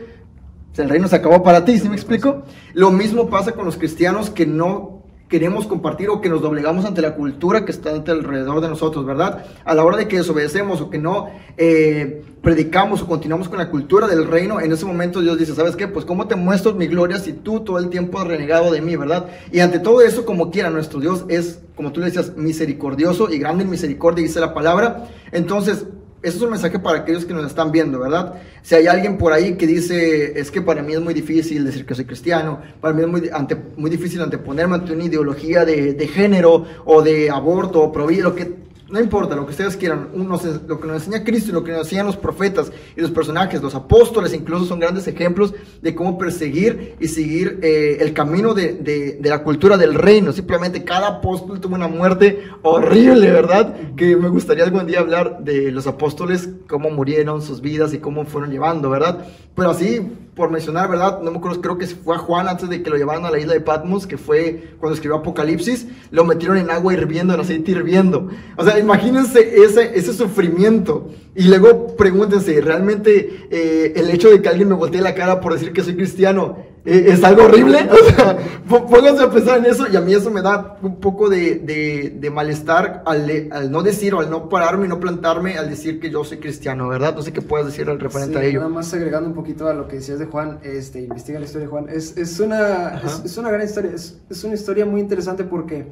[0.78, 2.44] el reino se acabó para ti, ¿sí me explico?
[2.72, 4.99] Lo mismo pasa con los cristianos que no
[5.30, 9.46] queremos compartir o que nos doblegamos ante la cultura que está alrededor de nosotros, ¿verdad?
[9.64, 13.70] A la hora de que desobedecemos o que no eh, predicamos o continuamos con la
[13.70, 15.86] cultura del reino, en ese momento Dios dice, ¿sabes qué?
[15.86, 18.96] Pues ¿cómo te muestro mi gloria si tú todo el tiempo has renegado de mí,
[18.96, 19.28] ¿verdad?
[19.52, 23.38] Y ante todo eso, como quiera, nuestro Dios es, como tú le decías, misericordioso y
[23.38, 25.06] grande en misericordia, dice la palabra.
[25.30, 25.86] Entonces,
[26.22, 28.34] eso es un mensaje para aquellos que nos están viendo, ¿verdad?
[28.62, 31.86] Si hay alguien por ahí que dice, es que para mí es muy difícil decir
[31.86, 35.94] que soy cristiano, para mí es muy, ante- muy difícil anteponerme ante una ideología de,
[35.94, 38.52] de género o de aborto o pro vida, lo que
[38.90, 42.06] no importa, lo que ustedes quieran, lo que nos enseña Cristo lo que nos enseñan
[42.06, 47.08] los profetas y los personajes, los apóstoles incluso son grandes ejemplos de cómo perseguir y
[47.08, 50.32] seguir eh, el camino de, de- de la cultura del reino.
[50.32, 53.74] Simplemente cada apóstol tuvo una muerte horrible, ¿verdad?
[53.96, 58.24] Que me gustaría algún día hablar de los apóstoles, cómo murieron sus vidas y cómo
[58.24, 59.24] fueron llevando, ¿verdad?
[59.60, 60.00] Pero así,
[60.34, 61.20] por mencionar, ¿verdad?
[61.20, 63.52] No me acuerdo, creo que fue Juan antes de que lo llevaran a la isla
[63.52, 68.30] de Patmos, que fue cuando escribió Apocalipsis, lo metieron en agua hirviendo, en aceite hirviendo.
[68.56, 71.10] O sea, imagínense ese, ese sufrimiento.
[71.34, 75.52] Y luego pregúntense, ¿realmente eh, el hecho de que alguien me voltee la cara por
[75.52, 77.78] decir que soy cristiano es algo horrible?
[77.90, 78.36] O sea,
[78.68, 81.56] pó- pónganse a pensar en eso y a mí eso me da un poco de,
[81.56, 85.68] de- de malestar al, al no decir o al no pararme y no plantarme al
[85.68, 87.14] decir que yo soy cristiano, ¿verdad?
[87.14, 88.60] No sé qué puedes decir al referente Sí, a ello.
[88.60, 91.66] Nada más agregando un poquito a lo que decías de Juan, este, investiga la historia
[91.66, 91.86] de Juan.
[91.90, 95.86] Es, es, una, es, es una gran historia, es, es una historia muy interesante porque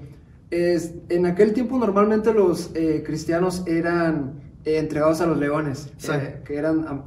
[0.50, 6.12] es, en aquel tiempo normalmente los eh, cristianos eran eh, entregados a los leones, Sí.
[6.14, 7.02] eh, que, eran,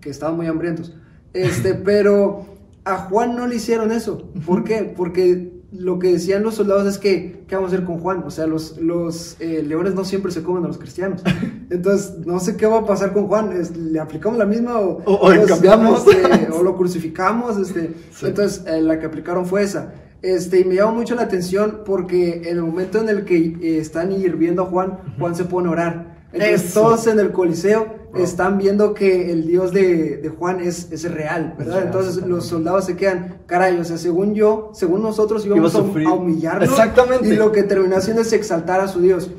[0.00, 0.94] que estaban muy hambrientos.
[1.34, 2.55] Este, pero
[2.86, 4.30] a Juan no le hicieron eso.
[4.46, 4.94] ¿Por qué?
[4.96, 8.22] Porque lo que decían los soldados es que, ¿qué vamos a hacer con Juan?
[8.24, 11.22] O sea, los, los eh, leones no siempre se comen a los cristianos.
[11.70, 13.52] Entonces, no sé qué va a pasar con Juan.
[13.52, 16.06] Es- ¿Le aplicamos la misma o, O- cambiamos.
[16.06, 17.58] este, o lo crucificamos?
[17.58, 18.26] Este, Sí.
[18.26, 19.92] Entonces, eh, la que aplicaron fue esa.
[20.22, 23.78] Este, y me llama mucho la atención porque en el momento en el que eh,
[23.78, 26.15] están hirviendo a Juan, Juan se pone a orar.
[26.32, 26.80] Entonces, Eso.
[26.80, 31.54] todos en el Coliseo están viendo que el Dios de, de Juan es, es real,
[31.58, 31.74] ¿verdad?
[31.74, 35.82] real, Entonces los soldados se quedan, caray, o sea, según yo, según nosotros íbamos a
[35.82, 36.64] a.
[36.64, 37.28] Exactamente.
[37.28, 39.30] Y lo que terminó haciendo es exaltar a su Dios.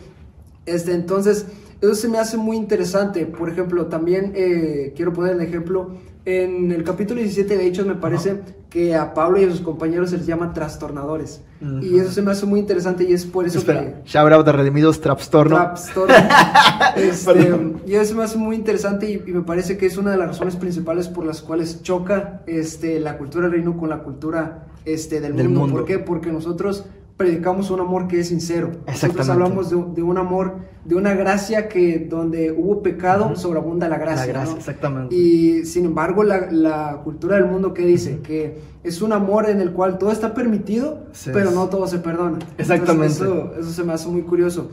[0.66, 1.46] Este, entonces,
[1.82, 3.26] eso se me hace muy interesante.
[3.26, 5.92] Por ejemplo, también eh, quiero poner el ejemplo.
[6.26, 8.42] En el capítulo 17 de Hechos me parece
[8.78, 11.42] que a Pablo y a sus compañeros se les llama trastornadores.
[11.82, 14.08] Y eso se me hace muy interesante y es por eso Espera, que...
[14.08, 15.56] shout out de Redimidos Trapstorno.
[15.56, 16.14] Trapstorno.
[16.96, 20.18] Este, y eso me hace muy interesante y, y me parece que es una de
[20.18, 24.68] las razones principales por las cuales choca este, la cultura del reino con la cultura
[24.86, 25.60] este, del, Del mundo.
[25.62, 25.76] mundo.
[25.78, 25.98] ¿Por qué?
[25.98, 26.86] Porque nosotros
[27.18, 28.72] predicamos un amor que es sincero.
[28.86, 33.36] Nosotros hablamos de, de un amor, de una gracia que donde hubo pecado, Ujú.
[33.36, 34.28] sobreabunda la gracia.
[34.28, 34.60] La gracia, ¿no?
[34.60, 35.16] exactamente.
[35.16, 39.60] Y sin embargo, la, la cultura del mundo que dice que es un amor en
[39.62, 42.38] el cual todo está permitido, Sí, pero no todo se perdona.
[42.58, 43.08] Exactamente.
[43.16, 44.70] Eso, eso se me hace muy curioso.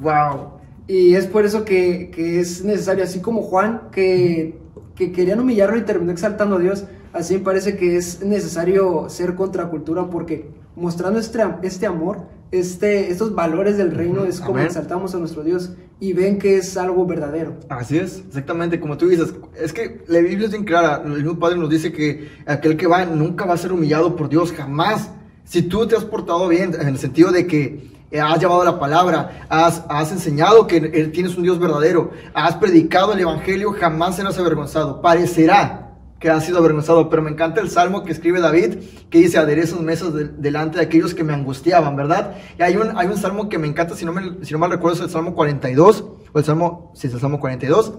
[0.00, 0.52] Wow.
[0.88, 4.58] Y es por eso que, que es necesario, así como Juan, que,
[4.94, 9.34] que querían humillarlo y terminó exaltando a Dios, así me parece que es necesario ser
[9.34, 14.66] contracultura porque mostrando este, este amor, este, estos valores del reino es como Amén.
[14.66, 17.56] exaltamos a nuestro Dios y ven que es algo verdadero.
[17.68, 21.38] Así es, exactamente, como tú dices, es que la Biblia es bien clara, el mismo
[21.38, 25.10] Padre nos dice que aquel que va nunca va a ser humillado por Dios, jamás.
[25.44, 28.78] Si tú te has portado bien, en el sentido de que eh, has llevado la
[28.78, 34.16] palabra, has, has enseñado que eh, tienes un Dios verdadero, has predicado el Evangelio, jamás
[34.16, 35.00] serás avergonzado.
[35.00, 35.85] Parecerá
[36.26, 38.78] que has sido avergonzado, pero me encanta el salmo que escribe David,
[39.10, 42.34] que dice, aderezos mesas de- delante de aquellos que me angustiaban, ¿verdad?
[42.58, 44.72] Y hay un, hay un salmo que me encanta, si no, me- si no mal
[44.72, 47.92] recuerdo, es el salmo 42, o el salmo, sí, es el salmo 42,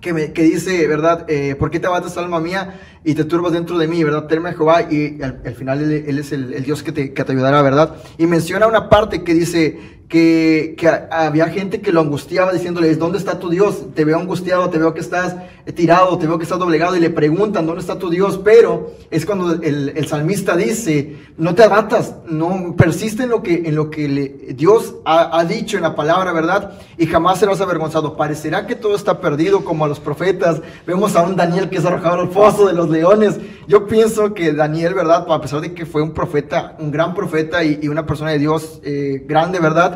[0.00, 1.24] que, me, que dice, ¿verdad?
[1.28, 4.28] Eh, ¿Por qué te abates, alma mía, y te turbas dentro de mí, ¿verdad?
[4.28, 7.12] Teme a Jehová, y al, al final él, él es el, el Dios que te,
[7.12, 7.96] que te ayudará, ¿verdad?
[8.16, 13.18] Y menciona una parte que dice que, que había gente que lo angustiaba diciéndoles, ¿dónde
[13.18, 13.86] está tu Dios?
[13.94, 17.00] Te veo angustiado, te veo que estás eh, tirado, te veo que estás doblegado, y
[17.00, 18.40] le preguntan, ¿dónde está tu Dios?
[18.44, 23.62] Pero es cuando el, el salmista dice, no te abatas, no persiste en lo que,
[23.66, 26.72] en lo que Dios ha, dicho en la palabra, ¿verdad?
[26.96, 28.16] Y jamás serás avergonzado.
[28.16, 30.62] Parecerá que todo está perdido como a los profetas.
[30.86, 33.36] Vemos a un Daniel que es arrojado al foso de los leones.
[33.68, 35.26] Yo pienso que Daniel, ¿verdad?
[35.28, 38.38] A pesar de que fue un profeta, un gran profeta y, y una persona de
[38.38, 39.95] Dios eh, grande, ¿verdad?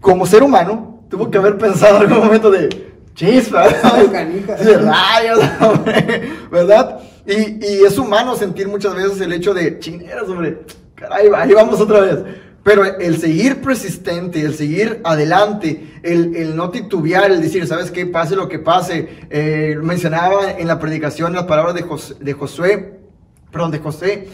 [0.00, 2.68] Como ser humano, tuvo que haber pensado en algún momento de
[3.14, 3.64] chispa.
[4.62, 5.40] Sí, rayos,
[6.50, 7.00] ¿verdad?
[7.26, 10.62] Y, y es humano sentir muchas veces el hecho de chineras, hombre,
[10.94, 12.18] caray, ahí vamos otra vez.
[12.62, 18.04] Pero el seguir persistente, el seguir adelante, el, el no titubear, el decir, ¿sabes qué?
[18.06, 19.08] Pase lo que pase.
[19.30, 23.00] Eh, mencionaba en la predicación las palabras de, Jos- de Josué,
[23.50, 24.28] perdón, de José,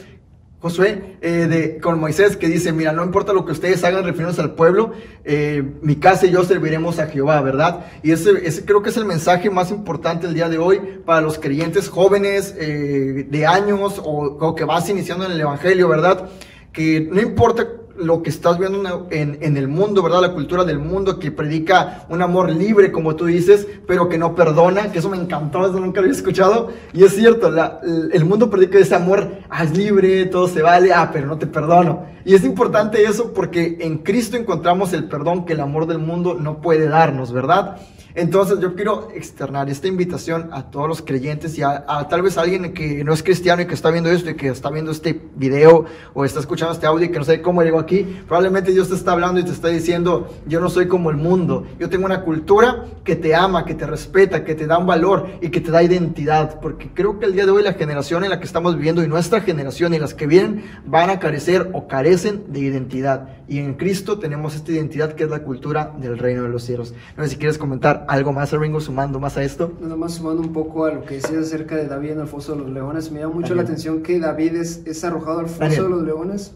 [0.67, 4.55] Eh, de, con Moisés, que dice, mira, no importa lo que ustedes hagan refiriéndose al
[4.55, 4.93] pueblo,
[5.25, 7.87] eh, mi casa y yo serviremos a Jehová, ¿verdad?
[8.03, 11.21] Y ese, ese creo que es el mensaje más importante el día de hoy para
[11.21, 16.29] los creyentes jóvenes eh, de años o, o que vas iniciando en el Evangelio, ¿verdad?
[16.73, 17.67] Que no importa
[17.99, 20.21] lo que estás viendo en, en el mundo, ¿verdad?
[20.23, 24.35] La cultura del mundo que predica un amor libre, como tú dices, pero que no
[24.35, 26.69] perdona, que eso me encantó, eso nunca lo había escuchado.
[26.93, 27.81] Y es cierto, la-
[28.13, 31.47] el mundo predica ese amor, ah, es libre, todo se vale, ah, pero no te
[31.47, 32.05] perdono.
[32.25, 36.35] Y es importante eso porque en Cristo encontramos el perdón que el amor del mundo
[36.35, 37.77] no puede darnos, ¿verdad?
[38.17, 42.39] Entonces yo quiero externar esta invitación a todos los creyentes y a, a tal vez
[42.39, 45.21] alguien que no es cristiano y que está viendo esto y que está viendo este
[45.35, 48.23] video o está escuchando este audio y que no sabe cómo llegó aquí.
[48.27, 51.67] Probablemente Dios te está hablando y te está diciendo, yo no soy como el mundo.
[51.79, 55.29] Yo tengo una cultura que te ama, que te respeta, que te da un valor
[55.43, 56.59] y que te da identidad.
[56.61, 59.09] Porque creo que el día de hoy la generación en la que estamos viviendo y
[59.09, 63.29] nuestra generación y las que vienen van a carecer o carecen de identidad.
[63.47, 66.95] Y en Cristo tenemos esta identidad que es la cultura del reino de los cielos.
[67.17, 69.73] No sé si quieres comentar algo más, Ringo, sumando más a esto.
[69.81, 72.53] Nada más sumando un poco a lo que decías acerca de David en el foso
[72.55, 73.57] de los leones, me llama mucho Daniel.
[73.57, 75.83] la atención que David es, es arrojado al foso Daniel.
[75.83, 76.53] de los leones.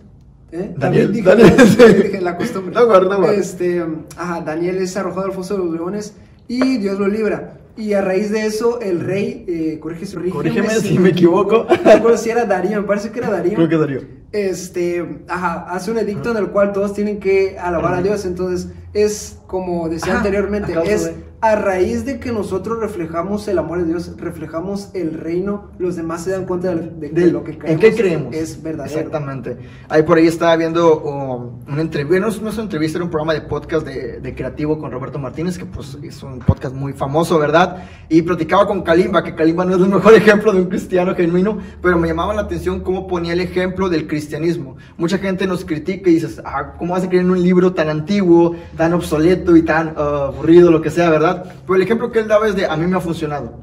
[0.53, 0.75] ¿Eh?
[0.77, 1.45] Daniel, David,
[1.79, 2.75] Daniel, la costumbre.
[2.75, 3.35] No, guarda, guarda.
[3.35, 3.85] Este,
[4.17, 6.15] ajá, Daniel es arrojado al foso de los leones
[6.49, 7.57] y Dios lo libra.
[7.77, 11.67] Y a raíz de eso, el rey, eh, corrígeme, Corrígeme si me equivoco.
[11.85, 14.01] No recuerdo si era Darío, me parece que era Darío Creo que Darío.
[14.33, 18.25] este, ajá, hace un edicto en el cual todos tienen que alabar a Dios.
[18.27, 23.59] Entonces, es como decía Ajá, anteriormente, es de- a raíz de que nosotros reflejamos el
[23.59, 27.33] amor de Dios, reflejamos el reino, los demás se dan cuenta de, de- de De-
[27.33, 27.81] lo que ¿En creemos.
[27.81, 28.35] qué creemos?
[28.35, 28.97] Es verdadero.
[28.99, 29.57] Exactamente.
[29.89, 33.11] Ahí por ahí estaba viendo um, una entrevista, no, no es una entrevista, era un
[33.11, 36.93] programa de podcast de, de creativo con Roberto Martínez, que pues es un podcast muy
[36.93, 37.85] famoso, ¿verdad?
[38.11, 41.57] Y platicaba con Kalimba, que Kalimba no es el mejor ejemplo de un cristiano genuino,
[41.81, 44.77] pero me llamaba la atención cómo ponía el ejemplo del cristianismo.
[44.99, 47.89] Mucha gente nos critica y dices, ah, ¿cómo vas a creer en un libro tan
[47.89, 51.30] antiguo, tan obsoleto y tan uh, aburrido, lo que sea, ¿verdad?
[51.35, 53.59] Pero el ejemplo que él daba es de, a mí me ha funcionado.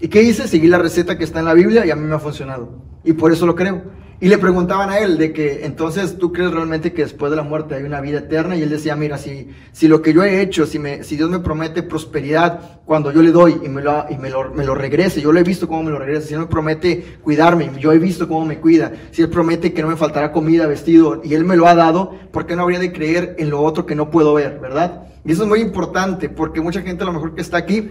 [0.00, 0.46] ¿Y qué hice?
[0.46, 2.70] Seguí la receta que está en la Biblia y a mí me ha funcionado.
[3.04, 3.82] Y por eso lo creo.
[4.18, 7.42] Y le preguntaban a él de que entonces tú crees realmente que después de la
[7.42, 8.56] muerte hay una vida eterna.
[8.56, 11.28] Y él decía, mira, si, si lo que yo he hecho, si, me, si Dios
[11.28, 14.74] me promete prosperidad cuando yo le doy y me lo, y me lo, me lo
[14.74, 16.28] regrese, yo lo he visto cómo me lo regresa.
[16.28, 18.90] Si Él me promete cuidarme, yo he visto cómo me cuida.
[19.10, 22.14] Si Él promete que no me faltará comida, vestido, y Él me lo ha dado,
[22.32, 25.08] ¿por qué no habría de creer en lo otro que no puedo ver, verdad?
[25.26, 27.90] Y eso es muy importante porque mucha gente a lo mejor que está aquí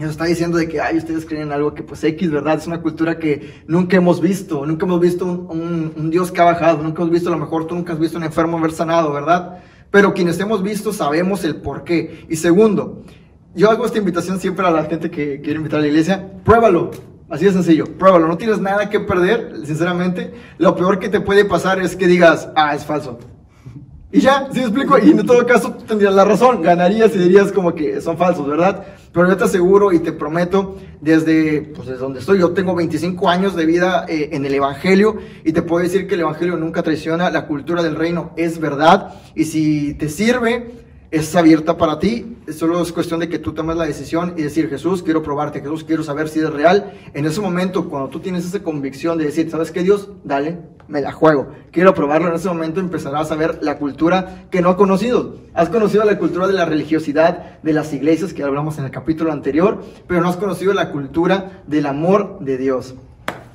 [0.00, 2.58] nos está diciendo de que, ay, ustedes creen en algo que pues X, ¿verdad?
[2.58, 6.82] Es una cultura que nunca hemos visto, nunca hemos visto un Dios que ha bajado,
[6.82, 9.58] nunca hemos visto, a lo mejor tú nunca has visto un enfermo haber sanado, ¿verdad?
[9.90, 12.24] Pero quienes hemos visto sabemos el por qué.
[12.28, 13.02] Y segundo,
[13.54, 16.90] yo hago esta invitación siempre a la gente que quiere invitar a la iglesia, pruébalo.
[17.28, 20.32] Así de sencillo, pruébalo, no tienes nada que perder, sinceramente.
[20.58, 23.18] Lo peor que te puede pasar es que digas, ah, es falso.
[24.12, 24.98] Y ya, ¿sí me explico?
[24.98, 28.84] Y en todo caso tendrías la razón, ganarías y dirías como que son falsos, ¿verdad?
[29.12, 33.28] Pero yo te aseguro y te prometo, desde, pues, desde donde estoy, yo tengo 25
[33.28, 36.82] años de vida eh, en el Evangelio y te puedo decir que el Evangelio nunca
[36.82, 40.72] traiciona, la cultura del reino es verdad y si te sirve,
[41.12, 44.68] es abierta para ti, solo es cuestión de que tú tomes la decisión y decir,
[44.68, 46.92] Jesús, quiero probarte, Jesús, quiero saber si es real.
[47.14, 50.08] En ese momento, cuando tú tienes esa convicción de decir, ¿sabes qué, Dios?
[50.22, 50.58] Dale,
[50.90, 51.48] me la juego.
[51.70, 55.36] Quiero probarlo, en ese momento empezarás a ver la cultura que no has conocido.
[55.54, 59.32] Has conocido la cultura de la religiosidad de las iglesias, que hablamos en el capítulo
[59.32, 62.94] anterior, pero no has conocido la cultura del amor de Dios.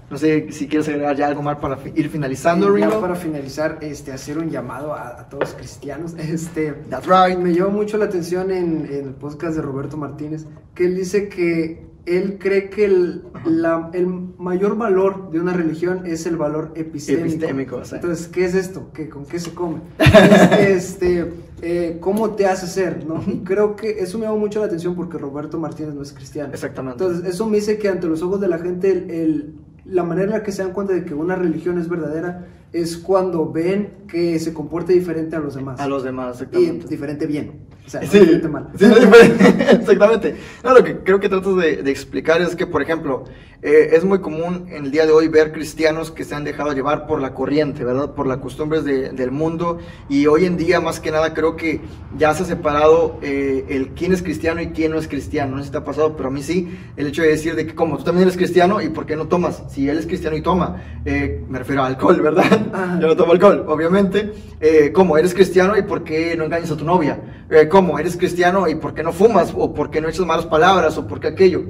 [0.10, 3.80] No sé si quieres agregar ya algo más para ir finalizando, Y ya para finalizar,
[3.82, 6.13] este, hacer un llamado a, a todos los cristianos.
[6.17, 7.38] Este, That's right.
[7.39, 10.45] me llamó mucho la atención en, en el podcast de Roberto Martínez,
[10.76, 16.02] que él dice que él cree que el, la- el mayor valor de una religión
[16.06, 17.26] es el valor epistémico.
[17.28, 17.96] Epistémico, sí.
[17.96, 18.91] Entonces, ¿qué es esto?
[18.94, 19.78] ¿Qué, ¿Con qué se come?
[20.60, 23.06] Es, este, eh, ¿Cómo te hace ser?
[23.06, 23.24] ¿no?
[23.26, 26.54] Y creo que eso me llamó mucho la atención porque Roberto Martínez no es cristiano.
[26.54, 27.04] Exactamente.
[27.04, 29.54] Entonces, eso me dice que ante los ojos de la gente, el, el-
[29.86, 32.48] la manera en la que se dan cuenta de que una religión es verdadera
[32.81, 35.79] es cuando ven que se comporta diferente a los demás.
[35.79, 36.88] a los demás, y exactamente.
[36.88, 37.51] diferente bien.
[37.85, 38.67] O sea, no Sí, diferente mal.
[38.77, 38.85] sí,
[39.71, 40.35] exactamente.
[40.63, 43.23] No, lo que creo que trato de, de explicar es que, por ejemplo,
[43.62, 46.74] eh, es muy común en el día de hoy ver cristianos que se han dejado
[46.74, 48.13] llevar por la corriente, ¿verdad?
[48.13, 49.80] Por las costumbres de- del mundo.
[50.10, 51.82] Y hoy en día, más que nada, creo que
[52.18, 55.54] ya se ha separado eh, el quién es cristiano y quién no es cristiano.
[55.56, 56.78] No sé si te ha pasado, pero a mí sí.
[56.98, 59.28] El hecho de decir de que, como tú también eres cristiano, ¿y por qué no
[59.28, 59.63] tomas?
[59.70, 62.46] Si él es cristiano y toma, eh, me refiero a alcohol, ¿verdad?
[62.74, 63.00] Ajá.
[63.02, 64.32] Yo no tomo alcohol, obviamente.
[64.62, 65.18] Eh, ¿Cómo?
[65.18, 67.20] ¿Eres cristiano y por qué no engañas a tu novia?
[67.49, 67.99] Eh, ¿Cómo?
[67.99, 69.53] ¿Eres cristiano y por qué no fumas?
[69.55, 70.97] ¿O por qué no echas malas palabras?
[70.97, 71.63] ¿O por qué aquello?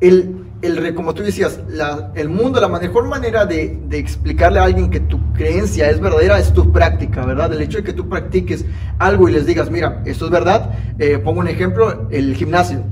[0.00, 4.64] El, el, como tú decías, la- el mundo, la mejor manera de, de explicarle a
[4.64, 7.52] alguien que tu creencia es verdadera es tu práctica, ¿verdad?
[7.52, 8.64] El hecho de que tú practiques
[8.98, 10.70] algo y les digas, mira, esto es verdad.
[10.98, 12.82] Eh, pongo un ejemplo, el gimnasio.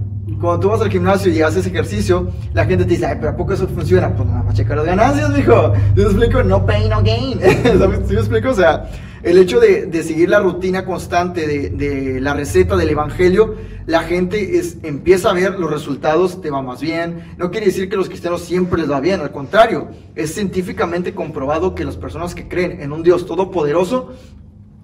[0.40, 3.36] Cuando tú vas al gimnasio y haces ejercicio, la gente te dice, ay, pero ¿a
[3.36, 4.14] poco eso funciona?
[4.14, 5.74] Pues nada más checar las ganancias, mijo.
[5.74, 6.42] ¿Sí me explico?
[6.42, 7.38] No pain, no gain.
[8.08, 8.48] ¿Sí me explico?
[8.50, 8.88] O sea,
[9.22, 13.56] el hecho de, de seguir la rutina constante de, de la receta del evangelio,
[13.86, 17.34] la gente es, empieza a ver los resultados, te va más bien.
[17.36, 21.74] No quiere decir que los cristianos siempre les va bien, al contrario, es científicamente comprobado
[21.74, 24.14] que las personas que creen en un Dios todopoderoso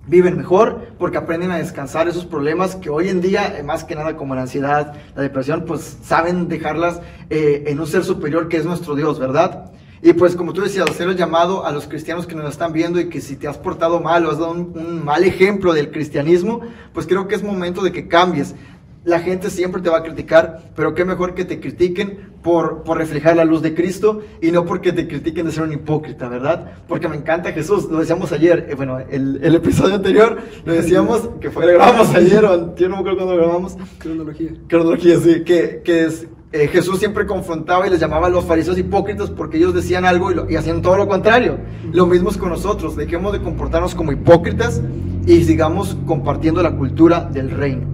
[0.07, 3.95] viven mejor porque aprenden a descansar esos problemas que hoy en día, eh, más que
[3.95, 8.57] nada como la ansiedad, la depresión, pues saben dejarlas eh, en un ser superior que
[8.57, 9.73] es nuestro Dios, ¿verdad?
[10.07, 13.01] Y pues como tú decías, hacer el llamado a los cristianos que nos están viendo
[13.01, 15.91] y que si te has portado mal o has dado un, un mal ejemplo del
[15.91, 16.61] cristianismo,
[16.93, 18.55] pues creo que es momento de que cambies.
[19.03, 22.99] La gente siempre te va a criticar, pero qué mejor que te critiquen por, por
[22.99, 26.75] reflejar la luz de Cristo y no porque te critiquen de ser un hipócrita, ¿verdad?
[26.87, 31.31] Porque me encanta Jesús, lo decíamos ayer, eh, bueno, el, el episodio anterior lo decíamos,
[31.41, 34.51] que fue, grabamos ayer, o yo no me acuerdo cuándo lo grabamos, Cronología.
[34.69, 36.29] cronología, sí, que, que es,
[36.65, 40.31] eh, Jesús siempre confrontaba y les llamaba a los fariseos hipócritas porque ellos decían algo
[40.31, 41.59] y, lo- y hacían todo lo contrario.
[41.93, 44.81] Lo mismo es con nosotros, dejemos de comportarnos como hipócritas
[45.27, 47.87] y sigamos compartiendo la cultura del reino.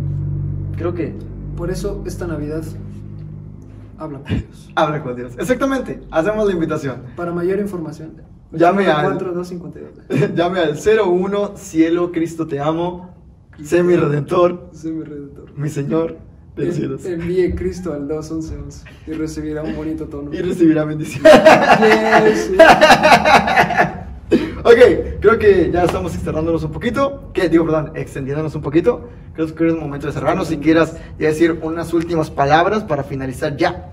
[0.76, 1.14] Creo que
[1.56, 2.62] Por eso esta Navidad
[3.98, 4.70] habla con Dios.
[4.74, 5.32] habla con Dios.
[5.38, 6.96] Exactamente, hacemos la invitación.
[7.16, 8.12] Para mayor información,
[8.52, 10.34] Llame al- 4252.
[10.36, 13.10] Llame al 01 Cielo, Cristo te amo,
[13.62, 15.52] sé mi redentor, Soy mi redentor.
[15.56, 16.16] mi Señor.
[16.56, 20.34] Envíe Cristo al 21111 y recibirá un bonito tono.
[20.34, 21.24] Y recibirá bendición.
[21.24, 22.50] Yes.
[24.62, 27.30] ok, creo que ya estamos externándonos un poquito.
[27.32, 29.08] Que digo, perdón, extendiéndonos un poquito.
[29.34, 30.48] Creo que es momento de cerrarnos.
[30.48, 33.90] Si quieras ya decir unas últimas palabras para finalizar ya.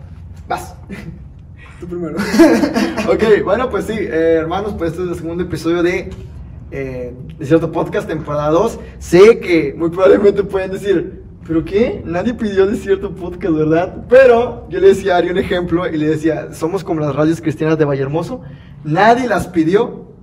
[0.47, 0.75] Vas.
[1.79, 2.17] Tú primero.
[3.07, 6.09] ok, bueno, pues sí, eh, hermanos, pues este es el segundo episodio de,
[6.71, 8.79] eh, de cierto podcast, temporada 2.
[8.99, 12.03] Sé que muy probablemente pueden decir, ¿pero qué?
[12.05, 14.05] Nadie pidió de cierto podcast, ¿verdad?
[14.07, 17.41] Pero yo le decía a Ari un ejemplo y le decía, somos como las radios
[17.41, 18.41] cristianas de Vallehermoso.
[18.83, 20.13] Nadie las pidió,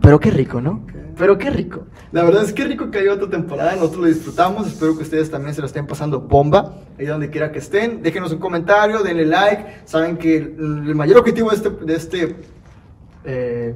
[0.00, 0.86] pero qué rico, ¿no?
[1.18, 1.84] Pero qué rico.
[2.12, 3.72] La verdad es que rico que haya otra temporada.
[3.72, 4.66] Nosotros lo disfrutamos.
[4.66, 6.76] Espero que ustedes también se lo estén pasando bomba.
[6.98, 8.02] Ahí donde quiera que estén.
[8.02, 9.82] Déjenos un comentario, denle like.
[9.84, 12.36] Saben que el, el mayor objetivo de este, de este
[13.26, 13.74] eh,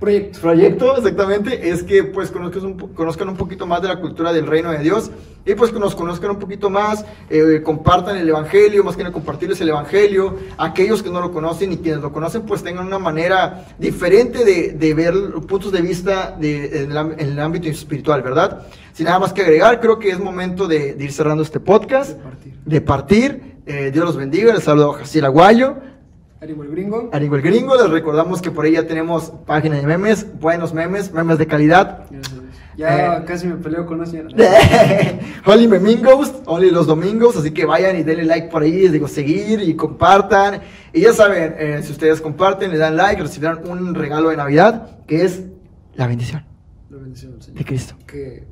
[0.00, 0.40] Proyecto.
[0.40, 4.46] proyecto exactamente es que pues conozcan un, conozcan un poquito más de la cultura del
[4.46, 5.10] reino de Dios
[5.44, 9.12] y pues que nos conozcan un poquito más, eh, compartan el evangelio, más que nada
[9.12, 12.98] compartirles el evangelio, aquellos que no lo conocen y quienes lo conocen pues tengan una
[12.98, 15.14] manera diferente de, de ver
[15.46, 18.62] puntos de vista de, en, en el ámbito espiritual, ¿verdad?
[18.94, 22.12] Sin nada más que agregar, creo que es momento de, de ir cerrando este podcast,
[22.12, 22.54] De partir.
[22.64, 23.50] de partir.
[23.66, 25.76] Eh, Dios los bendiga, les saludo a Jaciel Aguayo.
[26.40, 27.10] Ánimo el gringo.
[27.12, 31.12] Al igual gringo, les recordamos que por ahí ya tenemos página de memes, buenos memes,
[31.12, 32.06] memes de calidad.
[32.10, 32.40] Gracias.
[32.78, 33.24] Ya Eh.
[33.26, 34.30] casi me peleo con una señora.
[35.44, 39.06] Only Memingos, only los domingos, así que vayan y denle like por ahí, les digo
[39.06, 40.62] seguir y compartan.
[40.94, 44.98] Y ya saben, eh, si ustedes comparten, le dan like, recibirán un regalo de Navidad,
[45.06, 45.42] que es
[45.94, 46.46] la bendición
[46.88, 47.58] La bendición del Señor.
[47.58, 47.94] de Cristo.
[48.06, 48.44] Que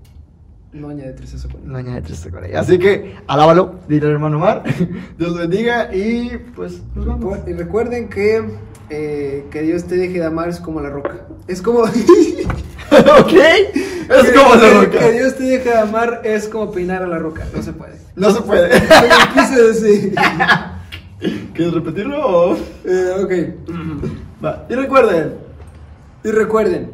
[0.72, 1.68] no añade tristeza con él.
[1.68, 2.60] No añade tristeza con ella.
[2.60, 4.64] Así que, alábalo, dile al hermano Omar.
[5.18, 7.38] Dios bendiga y pues nos vamos.
[7.46, 8.44] Y recuerden que
[8.90, 11.26] eh, que Dios te deje de amar es como la roca.
[11.46, 11.80] Es como.
[11.80, 11.90] ok,
[12.90, 14.98] es como la roca.
[14.98, 17.46] Que Dios te deje de amar es como peinar a la roca.
[17.54, 17.98] No se puede.
[18.16, 18.70] No se puede.
[19.34, 20.14] Quise decir.
[21.52, 22.56] ¿Quieres repetirlo o...?
[22.84, 24.44] Eh, ok.
[24.44, 24.66] Va.
[24.70, 25.34] Y recuerden,
[26.22, 26.90] Y recuerden.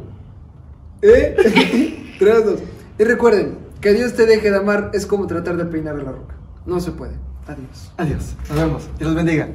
[1.01, 2.15] ¿Eh?
[2.17, 2.59] Tres, dos.
[2.97, 6.11] Y recuerden, que Dios te deje de amar es como tratar de peinar a la
[6.11, 6.33] roca.
[6.65, 7.13] No se puede.
[7.45, 7.91] Adiós.
[7.97, 9.47] adiós, nos vemos, Dios los bendiga.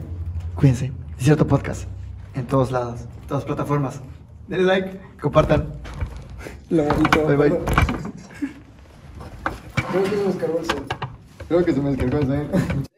[0.55, 1.89] Cuídense, es cierto podcast,
[2.35, 4.01] en todos lados, en todas plataformas.
[4.47, 5.67] Denle like, compartan.
[6.69, 7.27] Lo bonito.
[7.27, 7.59] Bye, bye.
[9.91, 10.85] Creo que se nos cargó el sol.
[11.49, 12.90] Creo que se me descargó el